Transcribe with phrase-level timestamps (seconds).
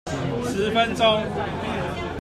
[0.47, 1.23] 十分鐘